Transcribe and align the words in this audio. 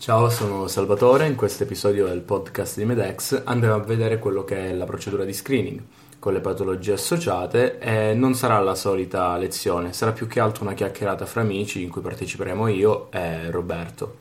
Ciao, 0.00 0.30
sono 0.30 0.68
Salvatore. 0.68 1.26
In 1.26 1.34
questo 1.34 1.64
episodio 1.64 2.06
del 2.06 2.20
podcast 2.20 2.78
di 2.78 2.84
Medex 2.84 3.42
andremo 3.44 3.74
a 3.74 3.80
vedere 3.80 4.20
quello 4.20 4.44
che 4.44 4.68
è 4.68 4.72
la 4.72 4.84
procedura 4.84 5.24
di 5.24 5.32
screening 5.32 5.82
con 6.20 6.32
le 6.32 6.40
patologie 6.40 6.92
associate 6.92 7.80
e 7.80 8.14
non 8.14 8.34
sarà 8.34 8.60
la 8.60 8.76
solita 8.76 9.36
lezione, 9.36 9.92
sarà 9.92 10.12
più 10.12 10.28
che 10.28 10.38
altro 10.38 10.62
una 10.62 10.74
chiacchierata 10.74 11.26
fra 11.26 11.40
amici 11.40 11.82
in 11.82 11.90
cui 11.90 12.00
parteciperemo 12.00 12.68
io 12.68 13.10
e 13.10 13.50
Roberto. 13.50 14.18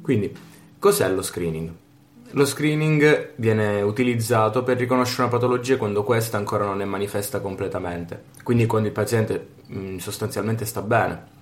Quindi, 0.00 0.32
cos'è 0.78 1.10
lo 1.10 1.22
screening? 1.22 1.85
Lo 2.32 2.44
screening 2.44 3.32
viene 3.36 3.80
utilizzato 3.82 4.62
per 4.62 4.76
riconoscere 4.76 5.22
una 5.22 5.30
patologia 5.30 5.76
quando 5.76 6.02
questa 6.02 6.36
ancora 6.36 6.64
non 6.64 6.82
è 6.82 6.84
manifesta 6.84 7.40
completamente, 7.40 8.24
quindi 8.42 8.66
quando 8.66 8.88
il 8.88 8.94
paziente 8.94 9.48
mh, 9.66 9.96
sostanzialmente 9.96 10.64
sta 10.64 10.82
bene. 10.82 11.34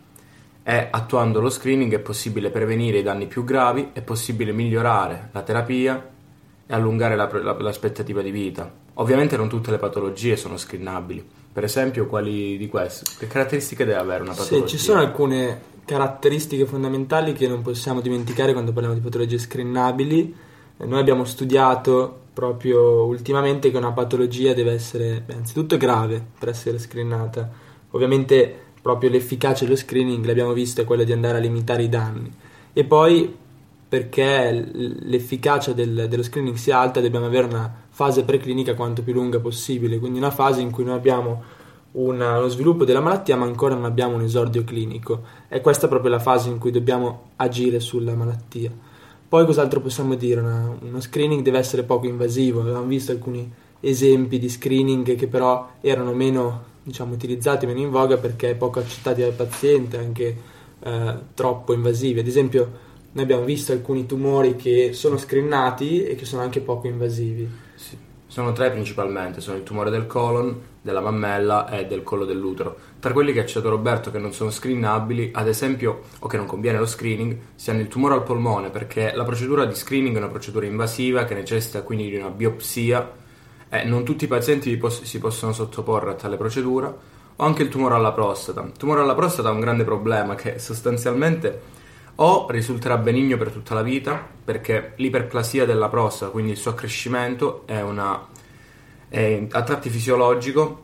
E 0.63 0.89
attuando 0.91 1.41
lo 1.41 1.51
screening 1.51 1.93
è 1.93 1.99
possibile 1.99 2.51
prevenire 2.51 2.99
i 2.99 3.03
danni 3.03 3.27
più 3.27 3.45
gravi, 3.45 3.91
è 3.93 4.03
possibile 4.03 4.53
migliorare 4.53 5.29
la 5.33 5.43
terapia 5.43 6.11
e 6.67 6.73
allungare 6.75 7.17
la, 7.17 7.29
la, 7.33 7.57
l'aspettativa 7.59 8.23
di 8.23 8.31
vita. 8.31 8.73
Ovviamente 8.95 9.37
non 9.37 9.49
tutte 9.49 9.71
le 9.71 9.79
patologie 9.79 10.37
sono 10.37 10.57
screenabili. 10.57 11.27
Per 11.53 11.65
esempio, 11.65 12.07
quali 12.07 12.57
di 12.57 12.69
queste? 12.69 13.05
Che 13.19 13.27
caratteristiche 13.27 13.85
deve 13.85 13.99
avere 13.99 14.23
una 14.23 14.33
patologia? 14.33 14.67
Sì, 14.67 14.77
ci 14.77 14.83
sono 14.83 15.01
alcune 15.01 15.73
caratteristiche 15.85 16.65
fondamentali 16.65 17.33
che 17.33 17.47
non 17.47 17.61
possiamo 17.61 18.01
dimenticare 18.01 18.53
quando 18.53 18.73
parliamo 18.73 18.97
di 18.97 19.03
patologie 19.03 19.39
screenabili. 19.39 20.35
Noi 20.77 20.99
abbiamo 20.99 21.25
studiato 21.25 22.23
proprio 22.33 23.05
ultimamente 23.05 23.71
che 23.71 23.77
una 23.77 23.93
patologia 23.93 24.53
deve 24.55 24.73
essere 24.73 25.23
beh, 25.25 25.35
anzitutto 25.35 25.77
grave 25.77 26.23
per 26.39 26.49
essere 26.49 26.79
screenata. 26.79 27.49
Ovviamente 27.93 28.63
proprio 28.83 29.09
l'efficacia 29.09 29.65
dello 29.65 29.77
screening, 29.77 30.25
l'abbiamo 30.25 30.53
visto, 30.53 30.81
è 30.81 30.85
quella 30.85 31.05
di 31.05 31.13
andare 31.13 31.39
a 31.39 31.41
limitare 31.41 31.85
i 31.85 31.89
danni. 31.89 32.31
E 32.73 32.85
poi 32.85 33.35
perché 33.89 34.69
l'efficacia 34.75 35.73
del- 35.73 36.07
dello 36.09 36.23
screening 36.25 36.57
sia 36.57 36.81
alta 36.81 37.01
dobbiamo 37.01 37.27
avere 37.27 37.47
una 37.47 37.73
fase 37.89 38.25
preclinica 38.25 38.75
quanto 38.75 39.03
più 39.03 39.13
lunga 39.13 39.39
possibile, 39.39 39.99
quindi 40.01 40.19
una 40.19 40.33
fase 40.33 40.61
in 40.61 40.73
cui 40.73 40.85
noi 40.85 40.97
abbiamo 40.97 41.43
una- 41.93 42.41
lo 42.41 42.49
sviluppo 42.49 42.85
della 42.85 43.01
malattia 43.01 43.37
ma 43.37 43.45
ancora 43.45 43.75
non 43.75 43.85
abbiamo 43.85 44.17
un 44.17 44.23
esordio 44.23 44.65
clinico. 44.65 45.23
E 45.49 45.61
questa 45.61 45.87
è 45.87 45.89
proprio 45.89 46.11
la 46.11 46.19
fase 46.19 46.49
in 46.49 46.59
cui 46.59 46.73
dobbiamo 46.73 47.31
agire 47.37 47.79
sulla 47.79 48.15
malattia. 48.15 48.73
Poi 49.35 49.47
cos'altro 49.47 49.81
possiamo 49.81 50.15
dire? 50.15 50.41
Una- 50.41 50.79
uno 50.81 51.01
screening 51.01 51.43
deve 51.43 51.59
essere 51.59 51.83
poco 51.83 52.07
invasivo, 52.07 52.61
avevamo 52.61 52.87
visto 52.87 53.11
alcuni 53.11 53.53
esempi 53.81 54.39
di 54.39 54.49
screening 54.49 55.17
che 55.17 55.27
però 55.27 55.71
erano 55.81 56.13
meno 56.13 56.63
diciamo, 56.85 57.15
utilizzati, 57.15 57.67
meno 57.67 57.81
in 57.81 57.91
voga 57.91 58.17
perché 58.17 58.55
poco 58.55 58.79
accettati 58.79 59.23
dal 59.23 59.33
paziente, 59.33 59.99
anche 59.99 60.37
eh, 60.79 61.19
troppo 61.35 61.73
invasivi. 61.73 62.21
Ad 62.21 62.29
esempio 62.29 62.71
noi 63.11 63.25
abbiamo 63.25 63.43
visto 63.43 63.73
alcuni 63.73 64.07
tumori 64.07 64.55
che 64.55 64.93
sono 64.93 65.17
screenati 65.17 66.05
e 66.05 66.15
che 66.15 66.27
sono 66.27 66.43
anche 66.43 66.61
poco 66.61 66.87
invasivi. 66.87 67.51
Sì. 67.75 68.04
Sono 68.27 68.53
tre 68.53 68.71
principalmente, 68.71 69.41
sono 69.41 69.57
il 69.57 69.63
tumore 69.63 69.91
del 69.91 70.07
colon, 70.07 70.61
della 70.81 71.01
mammella 71.01 71.69
e 71.69 71.87
del 71.87 72.03
collo 72.03 72.25
dell'utero. 72.25 72.77
Tra 72.99 73.13
quelli 73.13 73.33
che 73.33 73.41
ha 73.41 73.47
citato 73.47 73.69
Roberto 73.69 74.11
che 74.11 74.19
non 74.19 74.33
sono 74.33 74.51
screenabili, 74.51 75.31
ad 75.33 75.47
esempio, 75.47 76.03
o 76.19 76.27
che 76.27 76.37
non 76.37 76.47
conviene 76.47 76.79
lo 76.79 76.87
screening, 76.87 77.37
si 77.55 77.71
hanno 77.71 77.81
il 77.81 77.89
tumore 77.89 78.15
al 78.15 78.23
polmone, 78.23 78.71
perché 78.71 79.13
la 79.15 79.25
procedura 79.25 79.65
di 79.67 79.75
screening 79.75 80.17
è 80.17 80.19
una 80.19 80.29
procedura 80.29 80.67
invasiva 80.67 81.25
che 81.25 81.35
necessita 81.35 81.83
quindi 81.83 82.11
di 82.11 82.17
una 82.17 82.31
biopsia 82.31 83.13
e 83.69 83.85
non 83.85 84.05
tutti 84.05 84.25
i 84.25 84.29
pazienti 84.29 84.81
si 85.03 85.19
possono 85.19 85.53
sottoporre 85.53 86.11
a 86.11 86.15
tale 86.15 86.37
procedura, 86.37 86.95
o 87.37 87.45
anche 87.45 87.63
il 87.63 87.69
tumore 87.69 87.95
alla 87.95 88.13
prostata. 88.13 88.63
Il 88.63 88.73
tumore 88.73 89.01
alla 89.01 89.15
prostata 89.15 89.49
ha 89.49 89.53
un 89.53 89.61
grande 89.61 89.85
problema 89.85 90.35
che 90.35 90.59
sostanzialmente 90.59 91.83
o 92.17 92.47
risulterà 92.51 92.97
benigno 92.97 93.37
per 93.37 93.51
tutta 93.51 93.75
la 93.75 93.83
vita, 93.83 94.27
perché 94.45 94.93
l'iperplasia 94.97 95.65
della 95.65 95.89
prostata, 95.89 96.31
quindi 96.31 96.53
il 96.53 96.57
suo 96.57 96.71
accrescimento, 96.71 97.63
è, 97.67 97.81
una, 97.81 98.27
è 99.09 99.47
a 99.51 99.63
tratti 99.63 99.91
fisiologico 99.91 100.83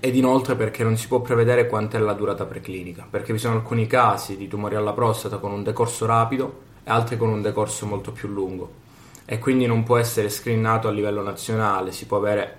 ed 0.00 0.16
inoltre 0.16 0.54
perché 0.54 0.82
non 0.82 0.96
si 0.96 1.06
può 1.06 1.20
prevedere 1.20 1.66
quant'è 1.66 1.98
la 1.98 2.12
durata 2.12 2.44
preclinica, 2.44 3.06
perché 3.08 3.32
vi 3.32 3.38
sono 3.38 3.54
alcuni 3.54 3.86
casi 3.86 4.36
di 4.36 4.48
tumori 4.48 4.74
alla 4.74 4.92
prostata 4.92 5.38
con 5.38 5.52
un 5.52 5.62
decorso 5.62 6.06
rapido 6.06 6.60
e 6.84 6.90
altri 6.90 7.16
con 7.16 7.28
un 7.28 7.40
decorso 7.40 7.86
molto 7.86 8.12
più 8.12 8.28
lungo 8.28 8.86
e 9.30 9.38
quindi 9.38 9.66
non 9.66 9.82
può 9.82 9.98
essere 9.98 10.30
screenato 10.30 10.88
a 10.88 10.90
livello 10.90 11.22
nazionale, 11.22 11.92
si 11.92 12.06
può 12.06 12.16
avere 12.16 12.56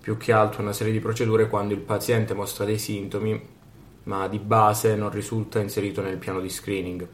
più 0.00 0.18
che 0.18 0.32
altro 0.32 0.60
una 0.60 0.74
serie 0.74 0.92
di 0.92 1.00
procedure 1.00 1.48
quando 1.48 1.72
il 1.72 1.80
paziente 1.80 2.34
mostra 2.34 2.66
dei 2.66 2.78
sintomi 2.78 3.40
ma 4.02 4.28
di 4.28 4.38
base 4.38 4.96
non 4.96 5.10
risulta 5.10 5.60
inserito 5.60 6.02
nel 6.02 6.18
piano 6.18 6.40
di 6.40 6.50
screening. 6.50 7.08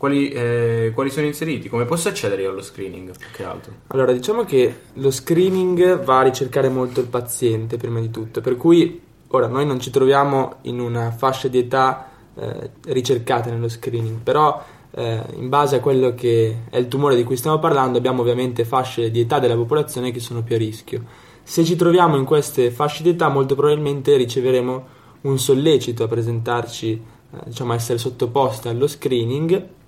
Quali, 0.00 0.30
eh, 0.30 0.92
quali 0.94 1.10
sono 1.10 1.26
inseriti? 1.26 1.68
Come 1.68 1.84
posso 1.84 2.08
accedere 2.08 2.40
io 2.40 2.48
allo 2.48 2.62
screening? 2.62 3.12
Che 3.34 3.44
altro? 3.44 3.74
Allora, 3.88 4.12
diciamo 4.12 4.44
che 4.44 4.74
lo 4.94 5.10
screening 5.10 6.02
va 6.02 6.20
a 6.20 6.22
ricercare 6.22 6.70
molto 6.70 7.00
il 7.00 7.06
paziente 7.06 7.76
prima 7.76 8.00
di 8.00 8.08
tutto, 8.10 8.40
per 8.40 8.56
cui 8.56 8.98
ora 9.26 9.46
noi 9.46 9.66
non 9.66 9.78
ci 9.78 9.90
troviamo 9.90 10.54
in 10.62 10.80
una 10.80 11.10
fascia 11.10 11.48
di 11.48 11.58
età 11.58 12.08
eh, 12.34 12.70
ricercata 12.86 13.50
nello 13.50 13.68
screening, 13.68 14.20
però 14.20 14.64
eh, 14.92 15.22
in 15.34 15.50
base 15.50 15.76
a 15.76 15.80
quello 15.80 16.14
che 16.14 16.62
è 16.70 16.78
il 16.78 16.88
tumore 16.88 17.14
di 17.14 17.22
cui 17.22 17.36
stiamo 17.36 17.58
parlando 17.58 17.98
abbiamo 17.98 18.22
ovviamente 18.22 18.64
fasce 18.64 19.10
di 19.10 19.20
età 19.20 19.38
della 19.38 19.54
popolazione 19.54 20.12
che 20.12 20.20
sono 20.20 20.42
più 20.42 20.54
a 20.54 20.58
rischio. 20.58 21.04
Se 21.42 21.62
ci 21.62 21.76
troviamo 21.76 22.16
in 22.16 22.24
queste 22.24 22.70
fasce 22.70 23.02
di 23.02 23.10
età 23.10 23.28
molto 23.28 23.54
probabilmente 23.54 24.16
riceveremo 24.16 24.86
un 25.20 25.38
sollecito 25.38 26.04
a 26.04 26.08
presentarci, 26.08 26.92
eh, 26.92 27.38
diciamo 27.44 27.72
a 27.72 27.74
essere 27.74 27.98
sottoposti 27.98 28.68
allo 28.68 28.86
screening 28.86 29.78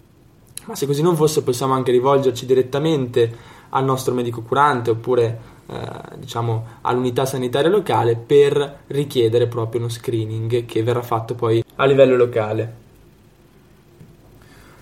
ma 0.65 0.75
se 0.75 0.87
così 0.87 1.03
non 1.03 1.17
fosse 1.17 1.43
possiamo 1.43 1.75
anche 1.75 1.91
rivolgerci 1.91 2.47
direttamente 2.47 3.51
al 3.71 3.85
nostro 3.85 4.15
medico 4.15 4.43
curante 4.43 4.91
oppure 4.91 5.41
eh, 5.67 6.17
diciamo 6.17 6.67
all'unità 6.83 7.25
sanitaria 7.25 7.71
locale 7.71 8.17
per 8.17 8.81
richiedere 8.89 9.47
proprio 9.47 9.81
uno 9.81 9.89
screening 9.89 10.67
che 10.67 10.83
verrà 10.83 11.03
fatto 11.03 11.35
poi 11.35 11.65
a 11.77 11.85
livello 11.85 12.17
locale. 12.17 12.81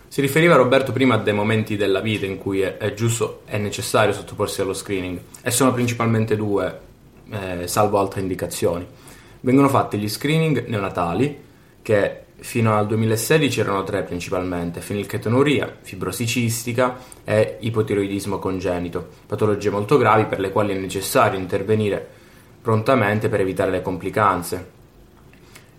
Si 0.09 0.21
riferiva 0.21 0.57
Roberto 0.57 0.91
prima 0.91 1.15
a 1.15 1.19
dei 1.19 1.33
momenti 1.33 1.77
della 1.77 2.01
vita 2.01 2.27
in 2.27 2.37
cui 2.37 2.63
è, 2.63 2.79
è 2.79 2.95
giusto, 2.95 3.43
è 3.45 3.59
necessario 3.59 4.13
sottoporsi 4.13 4.61
allo 4.61 4.75
screening 4.75 5.21
e 5.41 5.51
sono 5.53 5.73
principalmente 5.73 6.35
due, 6.35 6.81
eh, 7.31 7.69
salvo 7.69 7.99
altre 8.01 8.21
indicazioni. 8.21 8.85
Vengono 9.43 9.69
fatti 9.69 9.99
gli 9.99 10.09
screening 10.09 10.67
neonatali 10.67 11.43
che 11.83 12.25
fino 12.41 12.77
al 12.77 12.87
2016 12.87 13.61
erano 13.61 13.85
tre 13.85 14.03
principalmente, 14.03 14.81
fenilchetonuria, 14.81 15.79
fibrosi 15.81 16.27
cistica 16.27 16.99
e 17.25 17.59
ipotiroidismo 17.61 18.39
congenito, 18.39 19.09
patologie 19.27 19.71
molto 19.71 19.99
gravi 19.99 20.25
per 20.25 20.41
le 20.41 20.51
quali 20.51 20.75
è 20.75 20.79
necessario 20.79 21.39
intervenire 21.39 22.19
prontamente 22.63 23.29
per 23.29 23.41
evitare 23.41 23.71
le 23.71 23.83
complicanze. 23.83 24.79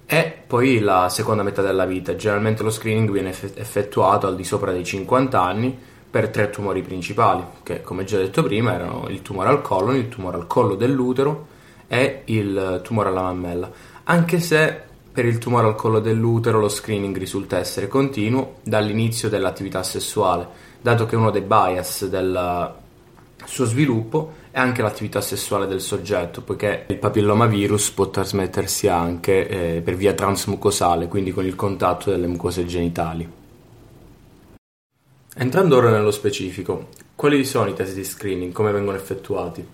E 0.05 0.33
poi 0.45 0.79
la 0.79 1.07
seconda 1.09 1.43
metà 1.43 1.61
della 1.61 1.85
vita, 1.85 2.15
generalmente 2.15 2.63
lo 2.63 2.69
screening 2.69 3.09
viene 3.09 3.29
effettuato 3.29 4.27
al 4.27 4.35
di 4.35 4.43
sopra 4.43 4.71
dei 4.71 4.83
50 4.83 5.41
anni 5.41 5.77
per 6.09 6.29
tre 6.29 6.49
tumori 6.49 6.81
principali, 6.81 7.43
che 7.63 7.81
come 7.81 8.03
già 8.03 8.17
detto 8.17 8.43
prima 8.43 8.73
erano 8.73 9.07
il 9.07 9.21
tumore 9.21 9.49
al 9.49 9.61
colon, 9.61 9.95
il 9.95 10.09
tumore 10.09 10.35
al 10.35 10.47
collo 10.47 10.75
dell'utero 10.75 11.47
è 11.87 12.23
il 12.25 12.81
tumore 12.83 13.09
alla 13.09 13.21
mammella, 13.21 13.71
anche 14.03 14.39
se 14.41 14.89
per 15.11 15.25
il 15.25 15.37
tumore 15.39 15.67
al 15.67 15.75
collo 15.75 15.99
dell'utero 15.99 16.59
lo 16.59 16.69
screening 16.69 17.17
risulta 17.17 17.57
essere 17.57 17.87
continuo 17.87 18.59
dall'inizio 18.63 19.27
dell'attività 19.29 19.83
sessuale, 19.83 20.47
dato 20.81 21.05
che 21.05 21.15
uno 21.15 21.31
dei 21.31 21.41
bias 21.41 22.07
del 22.07 22.73
suo 23.43 23.65
sviluppo 23.65 24.33
è 24.51 24.59
anche 24.59 24.81
l'attività 24.81 25.19
sessuale 25.21 25.67
del 25.67 25.81
soggetto, 25.81 26.41
poiché 26.41 26.85
il 26.87 26.97
papillomavirus 26.97 27.91
può 27.91 28.09
trasmettersi 28.09 28.87
anche 28.87 29.47
eh, 29.47 29.81
per 29.81 29.95
via 29.95 30.13
transmucosale, 30.13 31.07
quindi 31.07 31.31
con 31.31 31.45
il 31.45 31.55
contatto 31.55 32.09
delle 32.09 32.27
mucose 32.27 32.65
genitali. 32.65 33.29
Entrando 35.33 35.77
ora 35.77 35.89
nello 35.89 36.11
specifico, 36.11 36.89
quali 37.15 37.43
sono 37.45 37.69
i 37.69 37.73
test 37.73 37.93
di 37.95 38.03
screening, 38.03 38.51
come 38.51 38.71
vengono 38.71 38.97
effettuati? 38.97 39.65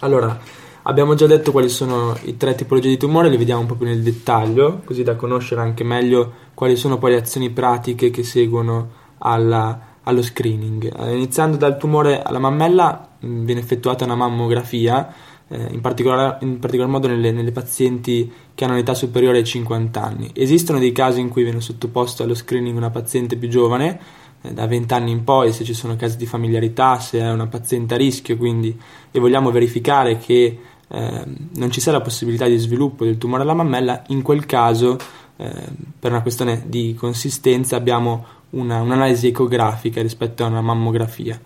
Allora, 0.00 0.38
abbiamo 0.86 1.14
già 1.14 1.26
detto 1.26 1.52
quali 1.52 1.68
sono 1.68 2.16
i 2.24 2.36
tre 2.36 2.54
tipologie 2.54 2.88
di 2.88 2.96
tumore, 2.96 3.28
li 3.28 3.36
vediamo 3.36 3.64
più 3.64 3.86
nel 3.86 4.02
dettaglio, 4.02 4.82
così 4.84 5.02
da 5.02 5.16
conoscere 5.16 5.60
anche 5.60 5.84
meglio 5.84 6.44
quali 6.54 6.76
sono 6.76 6.98
poi 6.98 7.12
le 7.12 7.18
azioni 7.18 7.50
pratiche 7.50 8.10
che 8.10 8.22
seguono 8.22 8.90
alla, 9.18 9.96
allo 10.02 10.22
screening. 10.22 10.92
Eh, 10.96 11.14
iniziando 11.14 11.56
dal 11.56 11.76
tumore 11.76 12.22
alla 12.22 12.38
mammella, 12.38 13.16
mm, 13.24 13.44
viene 13.44 13.60
effettuata 13.60 14.04
una 14.04 14.14
mammografia, 14.14 15.12
eh, 15.48 15.68
in, 15.70 15.80
particolar, 15.80 16.38
in, 16.42 16.58
particolar, 16.58 16.90
modo 16.90 17.08
nelle, 17.08 17.32
nelle, 17.32 17.52
pazienti 17.52 18.32
che 18.54 18.64
hanno 18.64 18.74
un'età 18.74 18.94
superiore 18.94 19.38
ai 19.38 19.44
50 19.44 20.02
anni. 20.02 20.30
Esistono 20.34 20.78
dei 20.78 20.92
casi 20.92 21.20
in 21.20 21.28
cui 21.28 21.42
viene 21.42 21.60
sottoposto 21.60 22.22
allo 22.22 22.34
screening 22.34 22.76
una 22.76 22.90
paziente 22.90 23.36
più 23.36 23.48
giovane, 23.48 24.00
eh, 24.42 24.52
da 24.52 24.66
20 24.66 24.94
anni 24.94 25.10
in 25.10 25.24
poi, 25.24 25.52
se 25.52 25.64
ci 25.64 25.74
sono 25.74 25.96
casi 25.96 26.16
di 26.16 26.26
familiarità, 26.26 27.00
se 27.00 27.18
è 27.18 27.30
una 27.30 27.46
paziente 27.48 27.94
a 27.94 27.96
rischio, 27.96 28.36
quindi, 28.36 28.78
e 29.10 29.18
vogliamo 29.18 29.50
verificare 29.50 30.18
che 30.18 30.58
eh, 30.88 31.24
non 31.54 31.70
ci 31.70 31.80
sia 31.80 31.92
la 31.92 32.00
possibilità 32.00 32.46
di 32.46 32.56
sviluppo 32.58 33.04
del 33.04 33.18
tumore 33.18 33.42
alla 33.42 33.54
mammella, 33.54 34.02
in 34.08 34.22
quel 34.22 34.46
caso, 34.46 34.96
eh, 35.36 35.52
per 35.98 36.12
una 36.12 36.22
questione 36.22 36.64
di 36.66 36.94
consistenza, 36.96 37.76
abbiamo 37.76 38.24
una, 38.50 38.80
un'analisi 38.80 39.28
ecografica 39.28 40.00
rispetto 40.00 40.44
a 40.44 40.48
una 40.48 40.60
mammografia. 40.60 41.40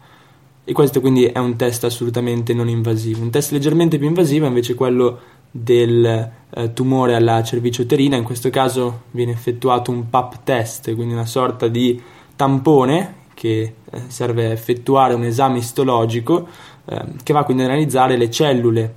E 0.63 0.73
questo 0.73 1.01
quindi 1.01 1.25
è 1.25 1.39
un 1.39 1.57
test 1.57 1.85
assolutamente 1.85 2.55
non 2.55 2.69
invasivo. 2.69 3.23
Un 3.23 3.31
test 3.31 3.53
leggermente 3.53 3.99
più 3.99 4.07
invasivo 4.07 4.45
è 4.45 4.49
invece 4.49 4.75
quello 4.75 5.19
del 5.51 6.31
eh, 6.51 6.73
tumore 6.73 7.15
alla 7.17 7.43
cervice 7.43 7.83
uterina, 7.83 8.17
in 8.17 8.25
questo 8.25 8.51
caso 8.51 9.03
viene 9.11 9.33
effettuato 9.33 9.91
un 9.91 10.09
PAP 10.09 10.45
test, 10.45 10.95
quindi 10.95 11.15
una 11.15 11.27
sorta 11.27 11.67
di 11.67 12.01
tampone 12.37 13.15
che 13.35 13.75
eh, 13.91 14.03
serve 14.09 14.47
a 14.47 14.51
effettuare 14.51 15.15
un 15.15 15.25
esame 15.25 15.59
istologico 15.59 16.47
eh, 16.85 17.05
che 17.23 17.33
va 17.33 17.43
quindi 17.45 17.63
ad 17.63 17.71
analizzare 17.71 18.17
le 18.17 18.31
cellule 18.31 18.95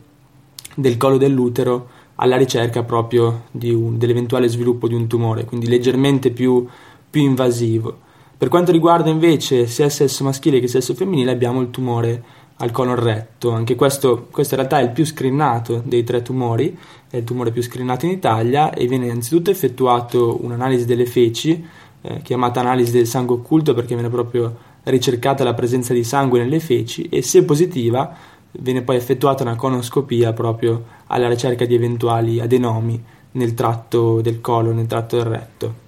del 0.75 0.98
collo 0.98 1.18
dell'utero 1.18 1.90
alla 2.16 2.38
ricerca 2.38 2.84
proprio 2.84 3.44
un, 3.52 3.98
dell'eventuale 3.98 4.48
sviluppo 4.48 4.88
di 4.88 4.94
un 4.94 5.08
tumore, 5.08 5.46
quindi 5.46 5.68
leggermente 5.68 6.31
più, 6.31 6.66
più 7.10 7.22
invasivo. 7.22 8.00
Per 8.38 8.50
quanto 8.50 8.72
riguarda 8.72 9.10
invece 9.10 9.68
sia 9.68 9.86
il 9.86 9.92
sesso 9.92 10.24
maschile 10.24 10.60
che 10.60 10.66
il 10.66 10.70
sesso 10.70 10.94
femminile 10.94 11.31
abbiamo 11.31 11.62
il 11.62 11.70
tumore 11.70 12.24
al 12.58 12.72
colon 12.72 12.96
retto, 12.96 13.52
anche 13.52 13.75
questo, 13.75 14.28
questo 14.30 14.54
in 14.54 14.60
realtà 14.62 14.80
è 14.80 14.84
il 14.84 14.92
più 14.92 15.06
screenato 15.06 15.81
dei 15.84 16.04
tre 16.04 16.22
tumori, 16.22 16.78
è 17.10 17.18
il 17.18 17.24
tumore 17.24 17.52
più 17.52 17.62
screenato 17.62 18.06
in 18.06 18.12
Italia 18.12 18.72
e 18.72 18.86
viene 18.86 19.06
innanzitutto 19.06 19.50
effettuato 19.50 20.38
un'analisi 20.44 20.86
delle 20.86 21.06
feci 21.06 21.66
eh, 22.02 22.22
chiamata 22.22 22.60
analisi 22.60 22.92
del 22.92 23.08
sangue 23.08 23.36
occulto 23.36 23.74
perché 23.74 23.96
viene 23.96 24.10
proprio 24.10 24.56
ricercata 24.84 25.44
la 25.44 25.54
presenza 25.54 25.94
di 25.94 26.04
sangue 26.04 26.40
nelle 26.40 26.60
feci 26.60 27.04
e 27.04 27.22
se 27.22 27.44
positiva 27.44 28.16
viene 28.59 28.83
poi 28.83 28.97
effettuata 28.97 29.44
una 29.44 29.55
conoscopia 29.55 30.33
proprio 30.33 30.85
alla 31.07 31.27
ricerca 31.27 31.65
di 31.65 31.75
eventuali 31.75 32.39
adenomi 32.39 33.03
nel 33.31 33.53
tratto 33.53 34.21
del 34.21 34.41
colon, 34.41 34.75
nel 34.75 34.88
tratto 34.88 35.17
del 35.17 35.25
retto. 35.25 35.81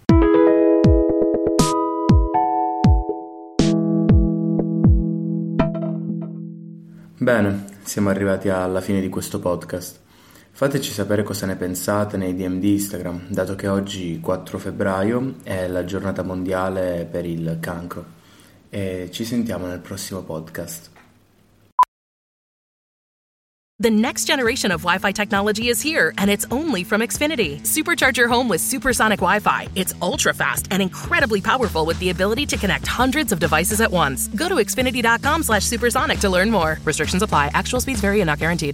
Bene, 7.18 7.66
siamo 7.84 8.10
arrivati 8.10 8.50
alla 8.50 8.82
fine 8.82 9.02
di 9.02 9.10
questo 9.10 9.40
podcast. 9.40 10.00
Fateci 10.52 10.92
sapere 10.92 11.24
cosa 11.24 11.46
ne 11.46 11.56
pensate 11.56 12.18
nei 12.18 12.36
DM 12.36 12.60
di 12.60 12.74
Instagram, 12.74 13.28
dato 13.30 13.56
che 13.56 13.68
oggi 13.68 14.20
4 14.22 14.58
febbraio 14.58 15.36
è 15.44 15.68
la 15.68 15.84
giornata 15.86 16.24
mondiale 16.24 17.08
per 17.10 17.26
il 17.26 17.58
cancro. 17.60 18.06
E 18.70 19.10
ci 19.12 19.26
sentiamo 19.26 19.66
nel 19.66 19.80
prossimo 19.80 20.22
podcast. 20.22 20.95
The 23.80 23.92
next 23.92 24.24
generation 24.24 24.72
of 24.72 24.84
Wi 24.84 25.00
Fi 25.00 25.12
technology 25.12 25.68
is 25.68 25.82
here, 25.82 26.14
and 26.18 26.32
it's 26.32 26.46
only 26.50 26.86
from 26.86 27.02
Xfinity. 27.02 27.60
Supercharge 27.64 28.16
your 28.16 28.30
home 28.30 28.48
with 28.48 28.62
supersonic 28.62 29.20
Wi 29.20 29.40
Fi. 29.40 29.68
It's 29.76 29.94
ultra 30.02 30.34
fast 30.34 30.70
and 30.72 30.82
incredibly 30.82 31.42
powerful 31.42 31.86
with 31.86 32.00
the 32.00 32.10
ability 32.10 32.46
to 32.46 32.58
connect 32.58 32.88
hundreds 32.88 33.34
of 33.34 33.40
devices 33.42 33.82
at 33.82 33.92
once. 33.92 34.30
Go 34.30 34.48
to 34.48 34.56
xfinity.com 34.56 35.44
slash 35.44 35.64
supersonic 35.64 36.20
to 36.20 36.30
learn 36.30 36.50
more. 36.50 36.80
Restrictions 36.86 37.22
apply. 37.22 37.52
Actual 37.54 37.82
speeds 37.82 38.00
vary 38.00 38.22
and 38.22 38.28
not 38.28 38.40
guaranteed. 38.40 38.74